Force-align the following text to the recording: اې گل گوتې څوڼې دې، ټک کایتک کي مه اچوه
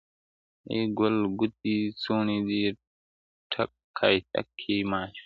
اې 0.71 0.79
گل 0.99 1.15
گوتې 1.39 1.77
څوڼې 2.01 2.39
دې، 2.47 2.63
ټک 3.51 3.71
کایتک 3.97 4.47
کي 4.59 4.75
مه 4.89 4.97
اچوه 5.05 5.19